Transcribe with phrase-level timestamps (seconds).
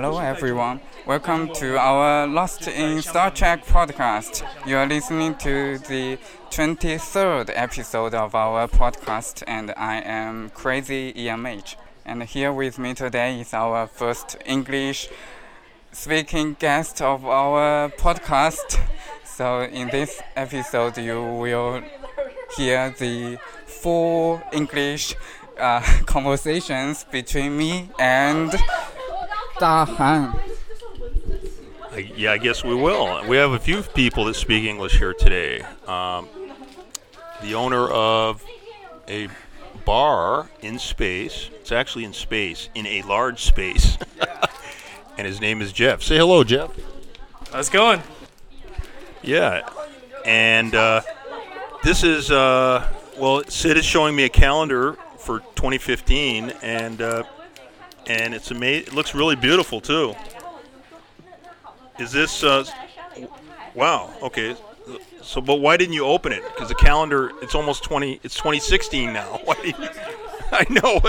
[0.00, 0.80] Hello, everyone.
[1.06, 4.46] Welcome to our Lost in Star Trek podcast.
[4.64, 6.18] You are listening to the
[6.50, 11.74] 23rd episode of our podcast, and I am Crazy EMH.
[12.06, 15.08] And here with me today is our first English
[15.90, 18.80] speaking guest of our podcast.
[19.24, 21.82] So, in this episode, you will
[22.56, 25.16] hear the full English
[25.58, 28.54] uh, conversations between me and
[29.58, 29.86] Da
[31.90, 33.26] I, yeah, I guess we will.
[33.26, 35.62] We have a few people that speak English here today.
[35.88, 36.28] Um,
[37.42, 38.44] the owner of
[39.08, 39.28] a
[39.84, 41.50] bar in space.
[41.54, 43.98] It's actually in space, in a large space.
[45.18, 46.02] and his name is Jeff.
[46.02, 46.70] Say hello, Jeff.
[47.52, 48.00] How's it going?
[49.22, 49.68] Yeah.
[50.24, 51.02] And uh,
[51.82, 52.88] this is, uh,
[53.18, 57.24] well, Sid is showing me a calendar for 2015, and uh,
[58.08, 58.88] and it's amazing.
[58.88, 60.14] It looks really beautiful too.
[61.98, 62.42] Is this?
[62.42, 62.64] Uh,
[63.74, 64.10] wow.
[64.22, 64.56] Okay.
[65.22, 66.42] So, but why didn't you open it?
[66.42, 68.20] Because the calendar, it's almost 20.
[68.22, 69.24] It's 2016 now.
[69.44, 69.74] Why you,
[70.52, 71.00] I know.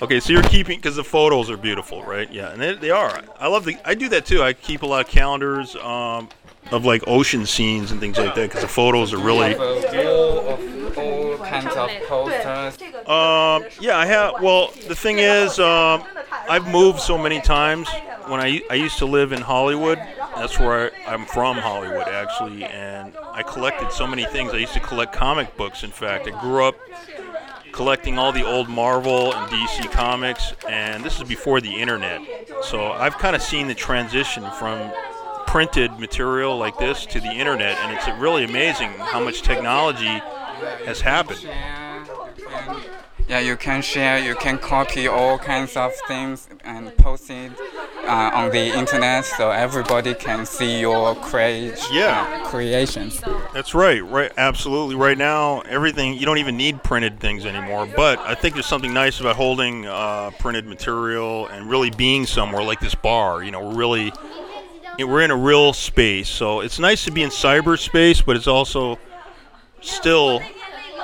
[0.00, 2.32] Okay, so you're keeping because the photos are beautiful, right?
[2.32, 3.22] Yeah, and they, they are.
[3.38, 3.76] I love the.
[3.84, 4.42] I do that too.
[4.42, 6.30] I keep a lot of calendars um,
[6.70, 9.54] of like ocean scenes and things like that because the photos are really.
[9.54, 10.56] all
[11.38, 12.80] kinds of posters.
[13.06, 14.40] Um, yeah, I have.
[14.40, 16.04] Well, the thing is, um,
[16.48, 17.88] I've moved so many times.
[18.26, 19.98] When I, I used to live in Hollywood,
[20.36, 24.52] that's where I, I'm from, Hollywood actually, and I collected so many things.
[24.52, 25.82] I used to collect comic books.
[25.82, 26.76] In fact, I grew up
[27.72, 32.20] collecting all the old Marvel and DC comics, and this is before the internet.
[32.62, 34.92] So I've kind of seen the transition from
[35.46, 40.20] printed material like this to the internet, and it's really amazing how much technology
[40.86, 41.46] has happened.
[43.32, 47.50] Yeah, you can share, you can copy all kinds of things and post it
[48.06, 52.26] uh, on the internet so everybody can see your crea- Yeah.
[52.42, 53.22] uh, creations.
[53.54, 54.96] That's right, right, absolutely.
[54.96, 57.88] Right now, everything you don't even need printed things anymore.
[57.96, 62.62] But I think there's something nice about holding uh, printed material and really being somewhere
[62.62, 63.42] like this bar.
[63.42, 64.12] You know, we're really
[64.98, 68.98] we're in a real space, so it's nice to be in cyberspace, but it's also
[69.80, 70.42] still,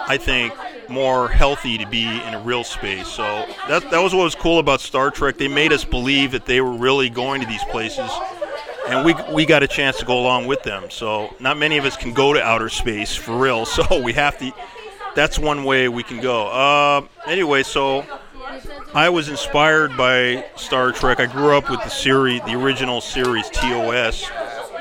[0.06, 0.52] I think,
[0.88, 3.08] more healthy to be in a real space.
[3.08, 3.22] So
[3.68, 5.36] that that was what was cool about Star Trek.
[5.38, 8.10] They made us believe that they were really going to these places,
[8.88, 10.90] and we we got a chance to go along with them.
[10.90, 13.66] So not many of us can go to outer space for real.
[13.78, 14.52] So we have to.
[15.14, 16.46] That's one way we can go.
[16.48, 18.04] Uh, anyway, so
[18.94, 21.20] I was inspired by Star Trek.
[21.20, 24.30] I grew up with the series, the original series TOS,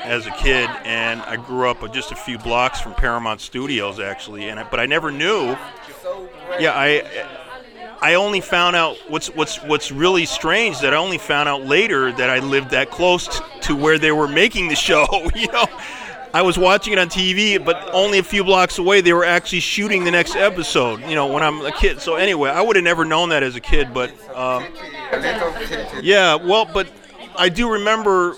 [0.08, 4.48] as a kid, and I grew up just a few blocks from Paramount Studios, actually.
[4.48, 5.56] And I, but I never knew.
[6.58, 7.26] Yeah, I
[8.00, 12.10] I only found out what's what's what's really strange that I only found out later
[12.12, 15.06] that I lived that close t- to where they were making the show.
[15.36, 15.66] You know.
[16.34, 19.60] I was watching it on TV, but only a few blocks away, they were actually
[19.60, 21.00] shooting the next episode.
[21.08, 22.02] You know, when I'm a kid.
[22.02, 24.66] So anyway, I would have never known that as a kid, but um,
[26.02, 26.86] yeah, well, but
[27.36, 28.36] I do remember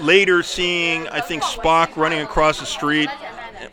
[0.00, 3.08] later seeing, I think Spock running across the street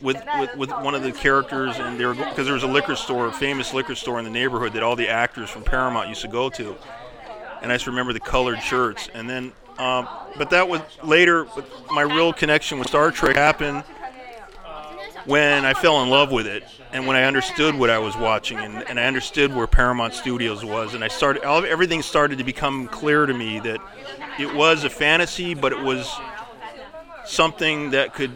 [0.01, 2.95] with with, with one of the characters, and they were because there was a liquor
[2.95, 6.21] store, a famous liquor store in the neighborhood that all the actors from Paramount used
[6.21, 6.75] to go to,
[7.61, 9.51] and I just remember the colored shirts, and then.
[9.77, 11.47] Um, but that was later.
[11.89, 13.85] My real connection with Star Trek happened
[15.25, 18.57] when I fell in love with it, and when I understood what I was watching,
[18.57, 21.43] and, and I understood where Paramount Studios was, and I started.
[21.43, 23.79] all- Everything started to become clear to me that
[24.39, 26.09] it was a fantasy, but it was
[27.25, 28.31] something that could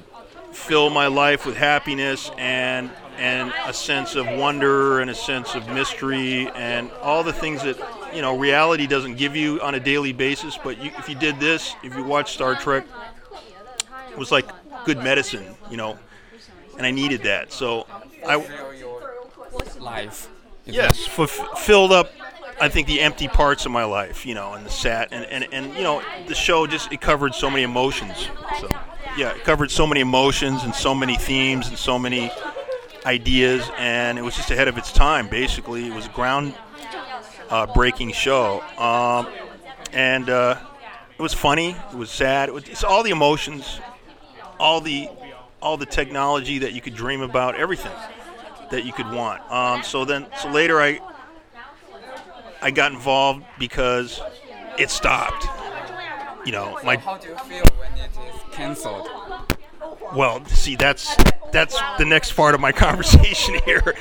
[0.51, 5.67] fill my life with happiness and and a sense of wonder and a sense of
[5.69, 7.77] mystery and all the things that
[8.13, 10.57] you know reality doesn't give you on a daily basis.
[10.63, 12.85] But you, if you did this, if you watched Star Trek,
[14.11, 14.47] it was like
[14.85, 15.97] good medicine, you know.
[16.77, 17.85] And I needed that, so
[18.25, 18.37] I
[19.79, 20.29] Life.
[20.65, 22.11] yes f- filled up.
[22.59, 25.47] I think the empty parts of my life, you know, and the sat and, and,
[25.53, 28.29] and you know the show just it covered so many emotions.
[28.59, 28.69] So
[29.17, 32.31] yeah, it covered so many emotions and so many themes and so many
[33.05, 35.27] ideas, and it was just ahead of its time.
[35.27, 36.53] Basically, it was a ground
[37.49, 39.27] uh, breaking show, um,
[39.91, 40.57] and uh,
[41.17, 41.75] it was funny.
[41.91, 42.49] It was sad.
[42.49, 43.79] It was it's all the emotions,
[44.59, 45.09] all the
[45.63, 47.93] all the technology that you could dream about, everything
[48.69, 49.41] that you could want.
[49.49, 50.99] Um, so then, so later, I
[52.61, 54.21] I got involved because
[54.77, 55.45] it stopped.
[56.45, 59.07] You know, my How do you feel when it is cancelled?
[60.13, 61.15] well, see, that's
[61.53, 63.95] that's the next part of my conversation here.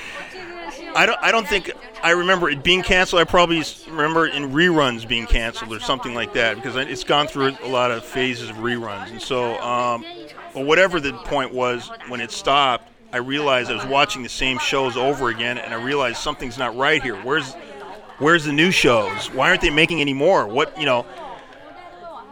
[0.94, 1.18] I don't.
[1.22, 1.72] I don't think
[2.02, 3.20] I remember it being canceled.
[3.20, 7.26] I probably remember it in reruns being canceled or something like that because it's gone
[7.26, 9.10] through a lot of phases of reruns.
[9.10, 10.04] And so, um,
[10.52, 14.96] whatever the point was when it stopped, I realized I was watching the same shows
[14.96, 17.16] over again, and I realized something's not right here.
[17.16, 17.54] Where's
[18.22, 19.32] Where's the new shows?
[19.32, 20.46] Why aren't they making any more?
[20.46, 21.04] What you know?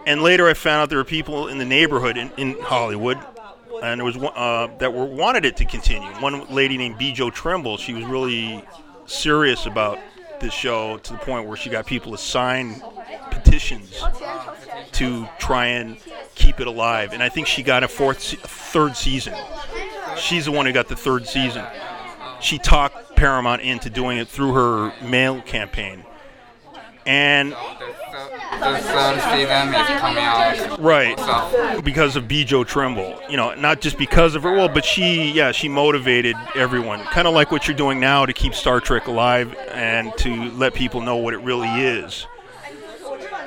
[0.06, 3.18] And later, I found out there were people in the neighborhood in, in Hollywood
[3.82, 6.08] and there was one uh, that were wanted it to continue.
[6.20, 8.64] One lady named Bjo Trimble, she was really
[9.06, 9.99] serious about
[10.40, 12.82] this show to the point where she got people to sign
[13.31, 14.02] petitions
[14.93, 15.99] to try and
[16.34, 17.12] keep it alive.
[17.12, 19.34] And I think she got a fourth, se- third season.
[20.17, 21.64] She's the one who got the third season.
[22.40, 26.05] She talked Paramount into doing it through her mail campaign.
[27.06, 27.55] And
[28.60, 30.78] The season is coming out.
[30.80, 33.18] right, So, because of Bjo Trimble.
[33.28, 37.00] You know, not just because of her, well, but she, yeah, she motivated everyone.
[37.04, 40.74] Kind of like what you're doing now to keep Star Trek alive and to let
[40.74, 42.26] people know what it really is.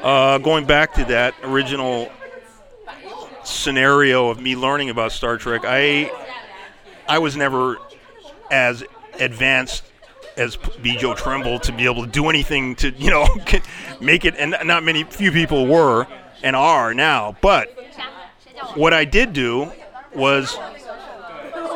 [0.02, 2.12] Uh, going back to that original
[3.44, 6.12] scenario of me learning about Star Trek, I,
[7.08, 7.78] I was never
[8.52, 8.84] as
[9.20, 9.84] advanced
[10.38, 13.28] as Bjo Trimble to be able to do anything to, you know,
[14.02, 16.08] make it, and not many, few people were
[16.42, 17.36] and are now.
[17.42, 17.70] But
[18.76, 19.72] what I did do
[20.16, 20.58] was,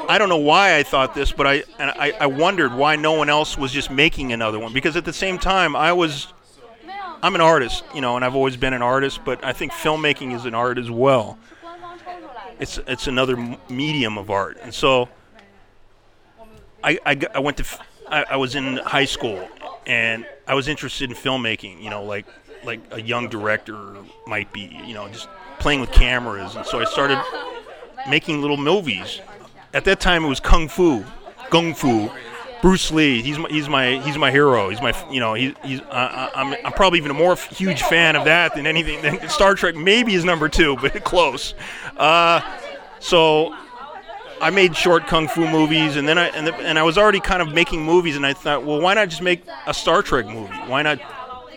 [0.10, 3.14] I don't know why I thought this, but I, and I, I wondered why no
[3.14, 4.74] one else was just making another one.
[4.74, 6.34] Because at the same time, I was,
[7.22, 10.36] I'm an artist, you know, and I've always been an artist, but I think filmmaking
[10.36, 11.38] is an art as well.
[12.60, 14.58] It's, it's another medium of art.
[14.62, 15.10] And so,
[16.84, 17.00] I
[17.36, 17.66] I went to
[18.10, 19.48] I, I was in high school
[19.86, 22.26] and I was interested in filmmaking you know like
[22.64, 23.96] like a young director
[24.26, 25.28] might be you know just
[25.60, 26.56] playing with cameras.
[26.56, 27.22] And so I started
[28.10, 29.22] making little movies.
[29.74, 31.04] At that time it was kung fu
[31.50, 32.10] kung fu
[32.62, 33.22] Bruce Lee.
[33.22, 34.70] He's my, he's my he's my hero.
[34.70, 38.16] He's my you know he, he's uh, I'm, I'm probably even a more huge fan
[38.16, 39.76] of that than anything than Star Trek.
[39.76, 41.54] Maybe is number two but close.
[41.98, 42.42] Uh,
[43.00, 43.56] so
[44.40, 47.20] I made short kung fu movies, and then I and, the, and I was already
[47.20, 50.26] kind of making movies, and I thought, well, why not just make a Star Trek
[50.28, 50.54] movie?
[50.68, 51.00] Why not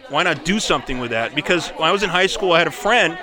[0.09, 1.35] why not do something with that?
[1.35, 3.19] Because when I was in high school, I had a friend.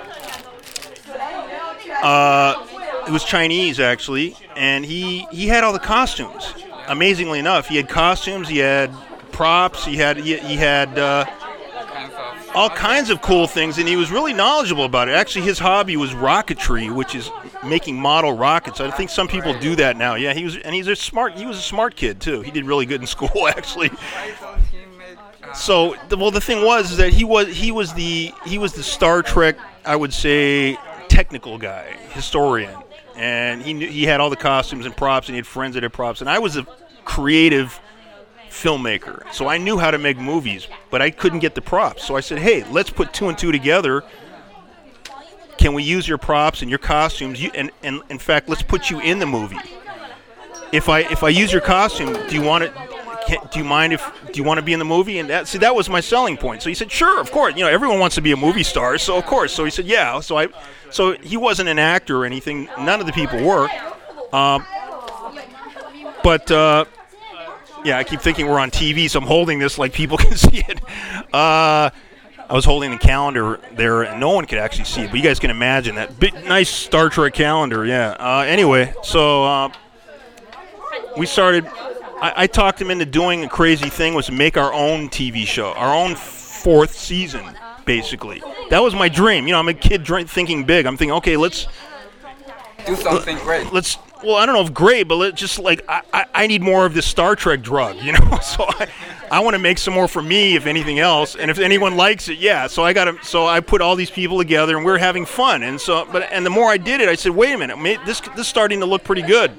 [2.02, 2.66] Uh,
[3.06, 6.54] it was Chinese actually, and he he had all the costumes.
[6.86, 8.92] Amazingly enough, he had costumes, he had
[9.32, 10.98] props, he had he, he had.
[10.98, 11.24] Uh,
[12.54, 15.12] all kinds of cool things, and he was really knowledgeable about it.
[15.12, 17.30] Actually, his hobby was rocketry, which is
[17.64, 18.80] making model rockets.
[18.80, 20.14] I think some people do that now.
[20.14, 21.34] Yeah, he was, and he's a smart.
[21.34, 22.42] He was a smart kid too.
[22.42, 23.90] He did really good in school, actually.
[25.54, 29.22] So, well, the thing was that he was he was the he was the Star
[29.22, 30.76] Trek, I would say,
[31.08, 32.76] technical guy, historian,
[33.16, 35.82] and he knew he had all the costumes and props, and he had friends that
[35.82, 36.66] had props, and I was a
[37.04, 37.80] creative
[38.50, 42.04] filmmaker, so I knew how to make movies, but I couldn't get the props.
[42.04, 44.04] So I said, hey, let's put two and two together.
[45.58, 47.42] Can we use your props and your costumes?
[47.42, 49.58] You, and, and in fact, let's put you in the movie.
[50.72, 52.72] If I if I use your costume, do you want it?
[53.50, 54.02] Do you mind if
[54.32, 55.18] do you want to be in the movie?
[55.18, 56.62] And that see that was my selling point.
[56.62, 57.56] So he said, sure, of course.
[57.56, 59.52] You know, everyone wants to be a movie star, so of course.
[59.52, 60.20] So he said, yeah.
[60.20, 60.48] So I,
[60.90, 62.68] so he wasn't an actor or anything.
[62.78, 63.68] None of the people were.
[64.32, 64.64] Um,
[66.22, 66.84] but uh,
[67.84, 70.64] yeah, I keep thinking we're on TV, so I'm holding this like people can see
[70.68, 70.80] it.
[71.32, 71.90] Uh,
[72.48, 75.22] I was holding the calendar there, and no one could actually see it, but you
[75.22, 77.84] guys can imagine that big, nice Star Trek calendar.
[77.84, 78.16] Yeah.
[78.18, 79.72] Uh, anyway, so uh,
[81.16, 81.66] we started.
[82.20, 85.46] I, I talked him into doing a crazy thing was to make our own TV
[85.46, 87.44] show, our own fourth season,
[87.84, 88.42] basically.
[88.70, 89.46] That was my dream.
[89.46, 90.86] You know, I'm a kid dream, thinking big.
[90.86, 91.66] I'm thinking, okay, let's
[92.86, 93.72] do something great.
[93.74, 96.62] let's well i don't know if great but let just like I, I, I need
[96.62, 98.38] more of this star trek drug you know?
[98.42, 98.88] So i,
[99.30, 101.34] I want to make some more for me if anything else.
[101.34, 104.10] And if anyone likes it yeah so i got to so i put all these
[104.10, 105.62] people together and we are having fun.
[105.62, 108.20] And so but and the more i did it i said wait a minute this
[108.20, 109.52] this is starting to look pretty good.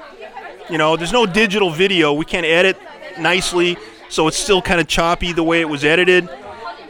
[0.70, 2.78] You know there's no digital video we can't edit
[3.20, 3.78] nicely
[4.10, 6.28] so it's still kind of choppy the way it was edited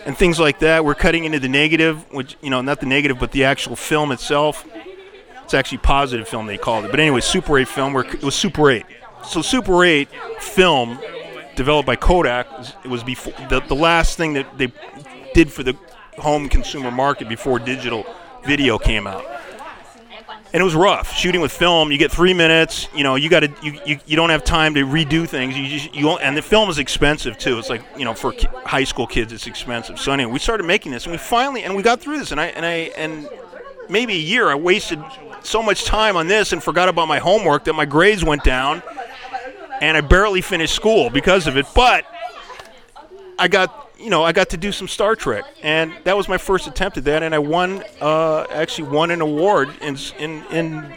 [0.05, 0.85] and things like that.
[0.85, 4.11] We're cutting into the negative which you know not the negative but the actual film
[4.11, 4.65] itself
[5.49, 6.91] it's actually positive film they called it.
[6.91, 7.93] But anyway, Super 8 film.
[7.93, 8.85] Where it was Super 8.
[9.25, 10.07] So Super 8
[10.39, 10.99] film,
[11.55, 12.45] developed by Kodak,
[12.83, 14.71] it was before the, the last thing that they
[15.33, 15.75] did for the
[16.19, 18.05] home consumer market before digital
[18.45, 19.25] video came out.
[20.53, 21.91] And it was rough shooting with film.
[21.91, 22.87] You get three minutes.
[22.95, 25.57] You know, you got to you, you, you don't have time to redo things.
[25.57, 27.57] You just you and the film is expensive too.
[27.57, 29.99] It's like you know for ki- high school kids, it's expensive.
[29.99, 32.31] So anyway, we started making this, and we finally and we got through this.
[32.31, 33.27] And I and I and
[33.89, 34.99] maybe a year, I wasted
[35.43, 38.81] so much time on this and forgot about my homework that my grades went down.
[39.81, 41.65] and I barely finished school because of it.
[41.74, 42.05] But
[43.38, 46.38] I got you know I got to do some Star Trek, and that was my
[46.38, 50.93] first attempt at that, and I won uh, actually won an award in in in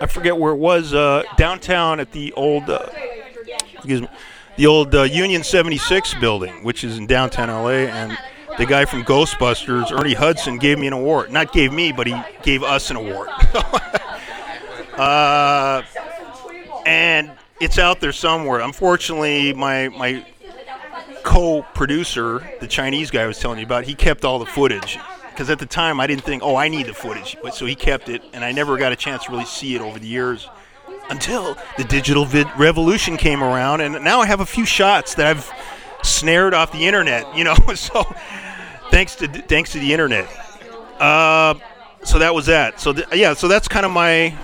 [0.00, 2.86] I forget where it was uh, downtown at the old uh,
[3.74, 4.08] excuse me
[4.56, 8.16] the old uh, Union 76 building, which is in downtown LA, and
[8.58, 11.32] the guy from Ghostbusters, Ernie Hudson, gave me an award.
[11.32, 13.28] Not gave me, but he gave us an award.
[14.96, 15.82] uh,
[16.86, 18.60] and it's out there somewhere.
[18.60, 20.24] Unfortunately, my my
[21.22, 24.98] co-producer, the Chinese guy I was telling you about, he kept all the footage
[25.30, 27.74] because at the time I didn't think, oh, I need the footage, but so he
[27.74, 30.48] kept it, and I never got a chance to really see it over the years
[31.10, 35.26] until the digital vid revolution came around, and now I have a few shots that
[35.26, 35.50] I've
[36.04, 37.36] snared off the internet.
[37.36, 38.04] You know, so
[38.90, 40.28] thanks to thanks to the internet.
[40.98, 41.54] Uh,
[42.04, 42.80] so that was that.
[42.80, 44.36] So th- yeah, so that's kind of my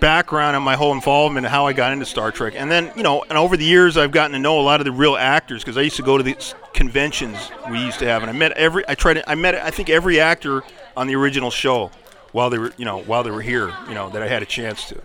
[0.00, 2.54] background and my whole involvement and how I got into Star Trek.
[2.56, 4.86] And then, you know, and over the years I've gotten to know a lot of
[4.86, 8.22] the real actors because I used to go to these conventions we used to have
[8.22, 10.62] and I met every I tried to, I met I think every actor
[10.96, 11.90] on the original show
[12.32, 14.46] while they were, you know, while they were here, you know, that I had a
[14.46, 15.00] chance to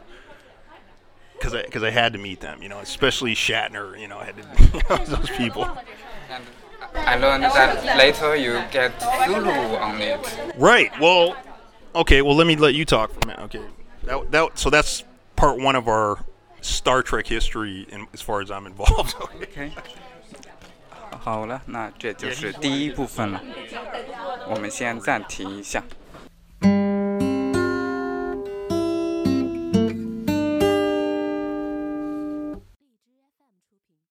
[1.37, 2.61] because I because I had to meet them.
[2.61, 3.99] You know, especially Shatner.
[3.99, 5.65] You know, I had to meet those people.
[6.29, 6.43] And
[6.93, 10.19] I learned that later you get Sulu on it.
[10.57, 10.91] Right.
[10.99, 11.35] Well,
[11.93, 12.21] okay.
[12.21, 13.43] Well, let me let you talk for a minute.
[13.43, 13.61] Okay.
[14.03, 15.03] That, that so that's
[15.35, 16.23] part one of our
[16.61, 19.15] Star Trek history, in, as far as I'm involved.
[19.41, 19.71] okay.
[21.19, 23.41] 好了，那这就是第一部分了。
[24.47, 25.83] 我们先暂停一下。